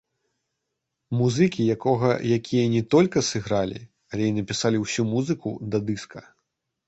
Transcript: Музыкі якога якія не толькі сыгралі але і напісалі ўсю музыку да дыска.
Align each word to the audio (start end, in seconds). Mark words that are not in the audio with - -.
Музыкі 1.17 1.65
якога 1.75 2.09
якія 2.37 2.65
не 2.75 2.81
толькі 2.95 3.23
сыгралі 3.29 3.79
але 4.15 4.23
і 4.29 4.35
напісалі 4.37 4.77
ўсю 4.87 5.01
музыку 5.13 5.49
да 5.75 5.85
дыска. 5.91 6.19